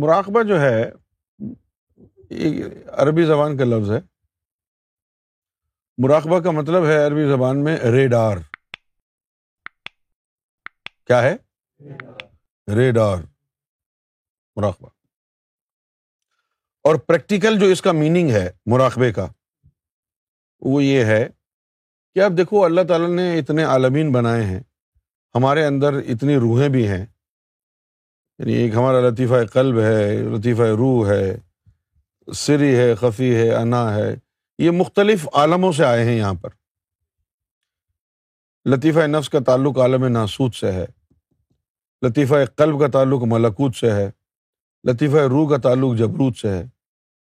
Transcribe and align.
مراقبہ 0.00 0.42
جو 0.42 0.60
ہے 0.60 0.90
عربی 2.88 3.24
زبان 3.24 3.56
کا 3.56 3.64
لفظ 3.64 3.90
ہے۔ 3.90 3.98
مراقبہ 5.98 6.40
کا 6.40 6.50
مطلب 6.50 6.86
ہے 6.86 7.06
عربی 7.06 7.28
زبان 7.28 7.64
میں 7.64 7.76
ریڈار۔ 7.76 8.36
کیا 11.06 11.22
ہے؟ 11.22 11.36
ریڈار۔ 12.74 13.16
مراقبہ۔ 14.56 14.88
اور 16.82 16.94
پریکٹیکل 16.94 17.58
جو 17.58 17.66
اس 17.66 17.82
کا 17.82 17.92
میننگ 17.92 18.30
ہے 18.30 18.50
مراقبے 18.66 19.12
کا، 19.12 19.26
وہ 20.60 20.84
یہ 20.84 21.04
ہے 21.04 21.28
کہ 22.14 22.22
اب 22.22 22.38
دیکھو، 22.38 22.64
اللہ 22.64 22.80
تعالیٰ 22.88 23.08
نے 23.08 23.38
اتنے 23.38 23.64
عالمین 23.64 24.12
بنائے 24.12 24.44
ہیں، 24.44 24.60
ہمارے 25.34 25.64
اندر 25.64 25.94
اتنی 25.94 26.36
روحیں 26.36 26.68
بھی 26.68 26.88
ہیں 26.88 27.06
یعنی 28.38 28.52
ایک 28.52 28.74
ہمارا 28.74 29.00
لطیفہ 29.00 29.46
قلب 29.52 29.80
ہے، 29.80 30.16
لطیفہ 30.16 30.62
روح 30.62 31.08
ہے، 31.08 31.38
سری 32.32 32.76
ہے، 32.76 32.94
خفی 32.94 33.36
ہے، 33.36 33.54
انا 33.54 33.94
ہے۔ 33.94 34.16
یہ 34.58 34.70
مختلف 34.70 35.28
عالموں 35.32 35.72
سے 35.72 35.84
آئے 35.84 36.04
ہیں 36.04 36.16
یہاں 36.16 36.34
پر۔ 36.34 36.50
لطیفہ 38.64 38.98
نفس 38.98 39.30
کا 39.30 39.38
تعلق 39.40 39.78
عالم 39.78 40.04
ناسود 40.04 40.54
سے 40.54 40.72
ہے۔ 40.72 40.86
لطیفہ 42.06 42.34
قلب 42.56 42.80
کا 42.80 42.86
تعلق 42.86 43.20
ملکوت 43.26 43.76
سے 43.76 43.90
ہے۔ 43.90 44.10
لطیفہ 44.84 45.16
روح 45.16 45.50
کا 45.50 45.56
تعلق 45.56 45.98
جبروت 45.98 46.36
سے 46.36 46.48
ہے۔ 46.48 46.64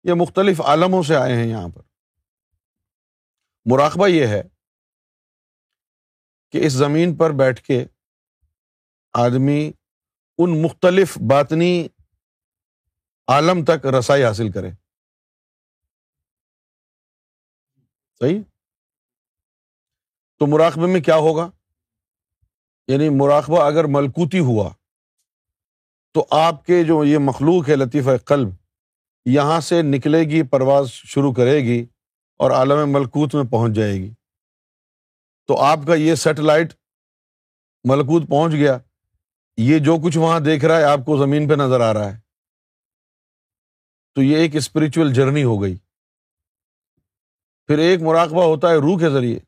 یہ 0.03 0.13
مختلف 0.13 0.61
عالموں 0.61 1.03
سے 1.03 1.15
آئے 1.15 1.35
ہیں 1.35 1.47
یہاں 1.47 1.67
پر۔ 1.67 1.81
مراقبہ 3.65 4.07
یہ 4.07 4.27
ہے 4.27 4.43
کہ 6.51 6.65
اس 6.65 6.73
زمین 6.73 7.15
پر 7.15 7.31
بیٹھ 7.31 7.61
کے 7.61 7.85
آدمی 9.13 9.71
ان 10.39 10.63
مختلف 10.63 11.17
باطنی 11.29 11.87
عالم 13.27 13.65
تک 13.65 13.85
رسائی 13.85 14.23
حاصل 14.23 14.51
کرے 14.51 14.71
صحیح؟ 18.19 18.39
تو 20.39 20.47
مراقبے 20.47 20.87
میں 20.87 21.01
کیا 21.01 21.15
ہوگا؟ 21.15 21.51
یعنی 22.87 23.09
مراقبہ 23.09 23.63
اگر 23.63 23.83
ملکوتی 23.83 24.39
ہوا، 24.39 24.73
تو 26.13 26.25
آپ 26.31 26.65
کے 26.65 26.83
جو 26.83 27.05
یہ 27.05 27.17
مخلوق 27.17 27.69
ہے 27.69 27.75
لطیفہ 27.75 28.17
قلب، 28.25 28.49
یہاں 29.25 29.59
سے 29.59 29.81
نکلے 29.81 30.19
گی، 30.19 30.43
پرواز 30.43 30.89
شروع 30.89 31.33
کرے 31.33 31.57
گی 31.57 31.85
اور 32.37 32.51
عالم 32.51 32.93
ملکوت 32.93 33.35
میں 33.35 33.43
پہنچ 33.43 33.75
جائے 33.75 33.93
گی۔ 33.93 34.13
تو 35.47 35.61
آپ 35.61 35.79
کا 35.87 35.95
یہ 35.95 36.15
سیٹلائٹ 36.15 36.73
ملکوت 37.83 38.29
پہنچ 38.29 38.53
گیا۔ 38.53 38.77
یہ 39.61 39.79
جو 39.79 39.95
کچھ 40.05 40.17
وہاں 40.17 40.39
دیکھ 40.39 40.65
رہا 40.65 40.77
ہے، 40.77 40.83
آپ 40.83 40.99
کو 41.05 41.25
زمین 41.25 41.49
پہ 41.49 41.53
نظر 41.53 41.81
آ 41.81 41.93
رہا 41.93 42.13
ہے۔ 42.13 42.19
تو 44.15 44.23
یہ 44.23 44.37
ایک 44.37 44.55
اسپرچل 44.55 45.13
جرنی 45.13 45.43
ہو 45.43 45.61
گئی۔ 45.61 45.77
پھر 47.67 47.77
ایک 47.77 48.01
مراقبہ 48.01 48.43
ہوتا 48.43 48.69
ہے 48.69 48.75
روح 48.75 48.99
کے 48.99 49.09
ذریعے۔ 49.09 49.39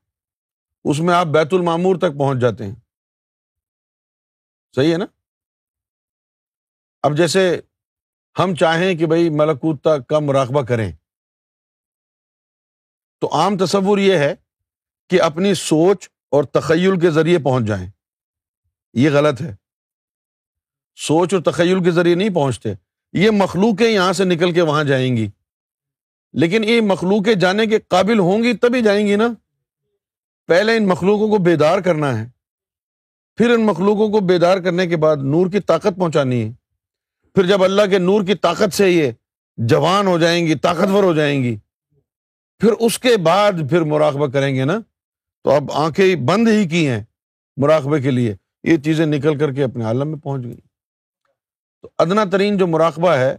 اس 0.83 0.99
میں 0.99 1.13
آپ 1.13 1.25
بیت 1.25 1.47
المامور 1.51 1.95
تک 1.95 2.17
پہنچ 2.17 2.41
جاتے 2.41 2.67
ہیں۔ 2.67 2.75
صحیح 4.75 4.91
ہے 4.93 4.97
نا؟ 4.97 5.05
اب 7.03 7.17
جیسے 7.17 7.61
ہم 8.39 8.55
چاہیں 8.55 8.95
کہ 8.95 9.05
بھائی 9.05 9.29
ملکوت 9.29 9.81
تک 9.81 10.07
کا 10.07 10.19
مراقبہ 10.19 10.61
کریں۔ 10.61 10.91
تو 13.19 13.35
عام 13.35 13.57
تصور 13.57 13.97
یہ 13.97 14.17
ہے 14.17 14.35
کہ 15.09 15.21
اپنی 15.21 15.53
سوچ 15.53 16.09
اور 16.29 16.43
تخیل 16.43 16.99
کے 16.99 17.11
ذریعے 17.11 17.37
پہنچ 17.37 17.67
جائیں۔ 17.67 17.89
یہ 18.93 19.09
غلط 19.09 19.41
ہے۔ 19.41 19.60
سوچ 20.95 21.33
اور 21.33 21.41
تخیل 21.41 21.83
کے 21.83 21.91
ذریعے 21.91 22.15
نہیں 22.15 22.29
پہنچتے۔ 22.29 22.73
یہ 23.13 23.29
مخلوقیں 23.29 23.89
یہاں 23.89 24.13
سے 24.13 24.23
نکل 24.23 24.51
کے 24.51 24.61
وہاں 24.61 24.83
جائیں 24.83 25.17
گی۔ 25.17 25.27
لیکن 26.33 26.63
یہ 26.63 26.81
مخلوقیں 26.81 27.33
جانے 27.33 27.65
کے 27.65 27.79
قابل 27.87 28.19
ہوں 28.19 28.43
گی 28.43 28.53
تبھی 28.53 28.81
جائیں 28.81 29.07
گی 29.07 29.15
نا۔ 29.15 29.27
پہلے 30.47 30.77
ان 30.77 30.87
مخلوقوں 30.87 31.27
کو 31.29 31.37
بیدار 31.37 31.79
کرنا 31.79 32.21
ہے۔ 32.21 32.29
پھر 33.35 33.49
ان 33.49 33.65
مخلوقوں 33.65 34.09
کو 34.09 34.19
بیدار 34.19 34.57
کرنے 34.57 34.87
کے 34.87 34.97
بعد 34.97 35.17
نور 35.17 35.47
کی 35.47 35.59
طاقت 35.59 35.97
پہنچانی 35.97 36.43
ہے۔ 36.43 36.51
پھر 37.35 37.45
جب 37.45 37.63
اللہ 37.63 37.81
کے 37.89 37.97
نور 37.97 38.23
کی 38.23 38.35
طاقت 38.35 38.73
سے 38.73 38.91
یہ 38.91 39.11
جوان 39.57 40.07
ہو 40.07 40.17
جائیں 40.17 40.47
گی، 40.47 40.55
طاقتور 40.55 41.03
ہو 41.03 41.13
جائیں 41.13 41.43
گی، 41.43 41.57
پھر 42.59 42.71
اس 42.71 42.99
کے 42.99 43.17
بعد 43.17 43.51
پھر 43.69 43.81
مراقبہ 43.81 44.27
کریں 44.27 44.55
گے 44.55 44.65
نا۔ 44.65 44.79
تو 45.43 45.51
اب 45.51 45.71
آنکھیں 45.71 46.15
بند 46.15 46.47
ہی 46.47 46.67
کی 46.67 46.87
ہیں 46.87 47.03
مراقبے 47.57 48.01
کے 48.01 48.11
لیے۔ 48.11 48.35
یہ 48.63 48.77
چیزیں 48.77 49.05
نکل 49.05 49.37
کر 49.37 49.51
کے 49.51 49.63
اپنے 49.63 49.85
عالم 49.85 50.07
میں 50.07 50.19
پہنچ 50.19 50.43
گئی 50.43 50.57
تو 51.81 51.89
ادنا 51.97 52.21
ترین 52.31 52.57
جو 52.57 52.67
مراقبہ 52.67 53.11
ہے، 53.11 53.37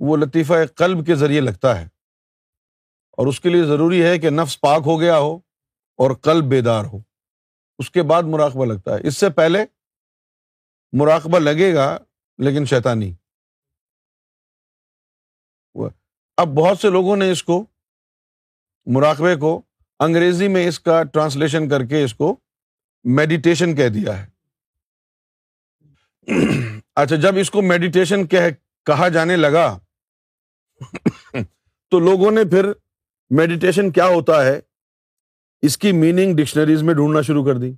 وہ 0.00 0.16
لطیفہ 0.16 0.52
قلب 0.76 1.06
کے 1.06 1.14
ذریعے 1.14 1.40
لگتا 1.40 1.80
ہے۔ 1.80 1.88
اور 3.10 3.26
اس 3.26 3.40
کے 3.40 3.48
لیے 3.48 3.64
ضروری 3.64 4.04
ہے 4.04 4.18
کہ 4.18 4.30
نفس 4.30 4.60
پاک 4.60 4.82
ہو 4.86 5.00
گیا 5.00 5.18
ہو 5.18 5.36
اور 5.96 6.16
قلب 6.16 6.44
بیدار 6.44 6.84
ہو۔ 6.84 6.98
اس 7.78 7.90
کے 7.90 8.02
بعد 8.02 8.22
مراقبہ 8.22 8.64
لگتا 8.64 8.94
ہے۔ 8.94 9.06
اس 9.06 9.16
سے 9.16 9.30
پہلے 9.30 9.58
مراقبہ 10.92 11.38
لگے 11.38 11.74
گا، 11.74 11.98
لیکن 12.38 12.64
شیطانی۔ 12.64 13.14
اب 16.36 16.48
بہت 16.48 16.78
سے 16.78 16.90
لوگوں 16.90 17.16
نے 17.16 17.30
اس 17.30 17.42
کو، 17.42 17.66
مراقبے 18.86 19.36
کو 19.36 19.62
انگریزی 19.98 20.48
میں 20.48 20.68
اس 20.68 20.80
کا 20.80 21.02
ٹرانسلیشن 21.02 21.68
کر 21.68 21.84
کے 21.86 22.04
اس 22.04 22.14
کو 22.14 22.36
میڈیٹیشن 23.04 23.76
کہہ 23.76 23.88
دیا 23.88 24.26
ہے۔ 24.26 24.26
اچھا 26.96 27.16
جب 27.16 27.32
اس 27.40 27.50
کو 27.50 27.62
میڈیٹیشن 27.62 28.26
کہا 28.26 29.08
جانے 29.08 29.36
لگا، 29.36 29.78
تو 31.90 31.98
لوگوں 31.98 32.30
نے 32.30 32.40
پھر 32.44 32.72
میڈیٹیشن 33.30 33.90
کیا 33.90 34.06
ہوتا 34.06 34.44
ہے؟ 34.44 34.60
اس 35.62 35.78
کی 35.78 35.92
میننگ 35.92 36.36
ڈکشنریز 36.36 36.82
میں 36.82 36.94
ڈھونڈنا 36.94 37.22
شروع 37.22 37.44
کر 37.44 37.60
دی۔ 37.60 37.72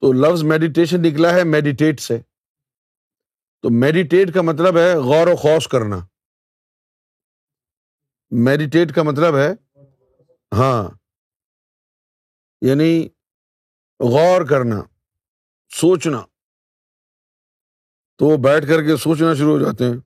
تو 0.00 0.12
لفظ 0.12 0.42
میڈیٹیشن 0.42 1.02
نکلا 1.02 1.34
ہے 1.34 1.44
میڈیٹیٹ 1.44 2.00
سے۔ 2.00 2.18
تو 3.62 3.70
میڈیٹیٹ 3.70 4.34
کا 4.34 4.42
مطلب 4.42 4.76
ہے 4.76 4.96
غور 4.96 5.26
و 5.26 5.36
خوص 5.36 5.68
کرنا۔ 5.68 5.96
میڈیٹیٹ 8.30 8.94
کا 8.94 9.02
مطلب 9.02 9.36
ہے 9.36 9.50
ہاں 10.52 10.88
یعنی 12.60 13.08
غور 14.00 14.46
کرنا۔ 14.50 14.91
سوچنا۔ 15.80 16.22
تو 18.18 18.24
وہ 18.26 18.36
بیٹھ 18.36 18.68
کر 18.68 18.82
کے 18.82 18.96
سوچنا 18.96 19.34
شروع 19.34 19.52
ہو 19.52 19.58
جاتے 19.58 19.84
ہیں۔ 19.84 19.96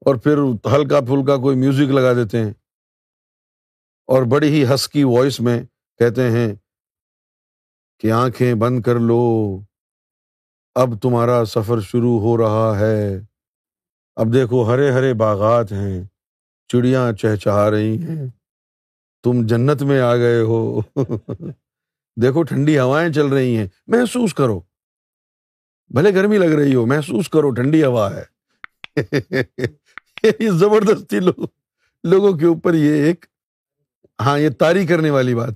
اور 0.00 0.14
پھر 0.14 0.38
ہلکا 0.72 1.00
پھلکا 1.00 1.36
کوئی 1.36 1.56
میوزک 1.56 1.90
لگا 1.90 2.12
دیتے 2.12 2.44
ہیں۔ 2.44 2.50
اور 4.06 4.22
بڑی 4.22 4.48
ہی 4.48 4.74
ہس 4.74 4.88
کی 4.88 5.04
وائس 5.04 5.40
میں 5.40 5.62
کہتے 5.98 6.30
ہیں 6.30 6.54
کہ 8.00 8.12
آنکھیں 8.12 8.54
بند 8.54 8.82
کر 8.82 8.94
لو۔ 8.94 9.58
اب 10.74 10.88
تمہارا 11.02 11.44
سفر 11.44 11.80
شروع 11.80 12.20
ہو 12.20 12.36
رہا 12.38 12.78
ہے۔ 12.78 13.20
اب 14.16 14.34
دیکھو 14.34 14.70
ہرے 14.70 14.90
ہرے 14.90 15.14
باغات 15.14 15.72
ہیں۔ 15.72 16.04
چڑیاں 16.68 17.12
چہچہا 17.12 17.70
رہی 17.70 17.96
ہیں۔ 18.02 18.26
تم 19.22 19.46
جنت 19.46 19.82
میں 19.82 20.00
آ 20.00 20.16
گئے 20.16 20.40
ہو۔ 20.40 20.80
دیکھو 22.16 22.42
ٹھنڈی 22.42 22.78
ہوائیں 22.78 23.12
چل 23.12 23.26
رہی 23.26 23.56
ہیں۔ 23.56 23.66
محسوس 23.86 24.34
کرو۔ 24.34 24.60
بھلے 25.88 26.14
گرمی 26.14 26.38
لگ 26.38 26.44
رہی 26.44 26.74
ہو، 26.74 26.86
محسوس 26.86 27.28
کرو 27.28 27.50
ٹھنڈی 27.50 27.84
ہوا 27.84 28.10
ہے۔ 28.14 28.24
یہ 30.40 30.50
زبردستی 30.50 31.20
لوگ، 31.20 31.44
لوگوں 32.04 32.38
کے 32.38 32.46
اوپر 32.46 32.74
یہ 32.74 33.04
ایک 33.04 33.24
ہاں 34.20 34.38
یہ 34.38 34.48
تاری 34.50 34.86
کرنے 34.86 35.10
والی 35.10 35.34
بات۔ 35.34 35.52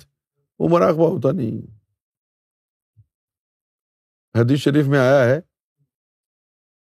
وہ 0.58 0.68
مراقبہ 0.68 1.08
ہوتا 1.08 1.30
نہیں۔ 1.32 1.76
حدیث 4.38 4.58
شریف 4.58 4.86
میں 4.86 4.98
آیا 4.98 5.24
ہے 5.24 5.40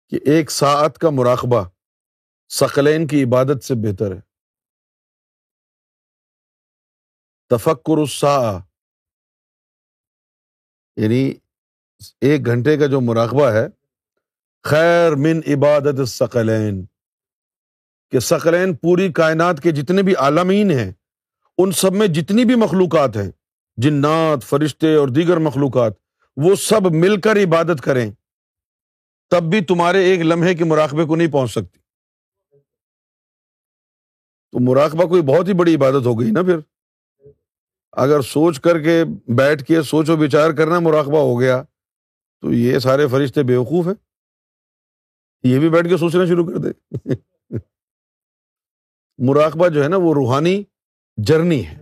کہ 0.08 0.18
ایک 0.26 0.50
ساعت 0.50 0.98
کا 0.98 1.10
مراقبہ 1.10 1.68
سقلین 2.48 3.06
کی 3.06 3.24
عبادت 3.24 3.64
سے 3.64 3.74
بہتر 3.74 4.14
ہے۔ 4.14 4.20
تفکر 7.48 7.98
السا 7.98 8.58
یعنی 10.96 11.32
ایک 12.20 12.46
گھنٹے 12.46 12.76
کا 12.76 12.86
جو 12.86 13.00
مراقبہ 13.00 13.46
ہے، 13.46 13.66
خیر 14.62 15.14
من 15.14 15.40
عبادت 15.46 16.08
سقلین 16.08 16.84
کہ 18.12 18.18
سقلین 18.18 18.74
پوری 18.74 19.12
کائنات 19.12 19.60
کے 19.62 19.70
جتنے 19.70 20.02
بھی 20.02 20.14
عالمین 20.14 20.70
ہیں، 20.70 20.92
ان 21.58 21.72
سب 21.72 21.92
میں 21.92 22.06
جتنی 22.06 22.44
بھی 22.44 22.54
مخلوقات 22.54 23.16
ہیں، 23.16 23.30
جنات، 23.76 24.44
فرشتے 24.44 24.94
اور 24.94 25.08
دیگر 25.08 25.36
مخلوقات، 25.36 25.92
وہ 26.36 26.54
سب 26.54 26.86
مل 26.94 27.20
کر 27.20 27.36
عبادت 27.36 27.80
کریں، 27.80 28.10
تب 29.30 29.42
بھی 29.42 29.60
تمہارے 29.64 30.04
ایک 30.04 30.20
لمحے 30.20 30.54
کے 30.54 30.64
مراقبے 30.64 31.04
کو 31.04 31.16
نہیں 31.16 31.32
پہنچ 31.32 31.50
سکتی۔ 31.50 31.78
تو 34.52 34.60
مراقبہ 34.60 35.04
کوئی 35.04 35.22
بہت 35.22 35.48
ہی 35.48 35.52
بڑی 35.52 35.74
عبادت 35.74 36.06
ہو 36.06 36.20
گئی 36.20 36.30
نا 36.30 36.42
پھر؟ 36.42 36.58
اگر 37.92 38.20
سوچ 38.20 38.60
کر 38.60 38.80
کے 38.80 39.04
بیٹھ 39.28 39.64
کے 39.64 39.82
سوچ 39.82 40.10
و 40.10 40.16
بچار 40.16 40.50
کرنا 40.50 40.78
مراقبہ 40.78 41.18
ہو 41.18 41.40
گیا 41.40 41.62
تو 42.40 42.52
یہ 42.52 42.78
سارے 42.78 43.06
فرشتے 43.06 43.42
بیوقوف 43.42 43.86
ہیں۔ 43.86 43.94
یہ 45.42 45.58
بھی 45.58 45.68
بیٹھ 45.68 45.88
کے 45.88 45.96
سوچنا 45.96 46.24
شروع 46.24 46.46
کر 46.46 46.56
دے۔ 46.56 46.70
مراقبہ 49.18 49.68
جو 49.68 49.82
ہے 49.84 49.88
نا 49.88 49.96
وہ 49.96 50.14
روحانی 50.14 50.64
جرنی 51.16 51.66
ہے۔ 51.66 51.78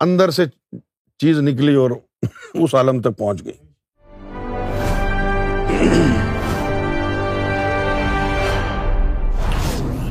اندر 0.00 0.30
سے 0.30 0.44
چیز 1.18 1.38
نکلی 1.38 1.74
اور 1.74 1.90
اس 2.54 2.74
عالم 2.74 3.00
تک 3.00 3.18
پہنچ 3.18 3.44
گئی۔ 3.44 3.52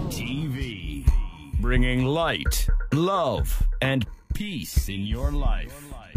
TV, 0.10 0.58
bringing 1.62 2.06
light, 2.08 2.69
love, 2.94 3.48
and 3.81 4.17
peace 4.38 4.88
in 4.88 5.01
your 5.04 5.31
life. 5.31 6.17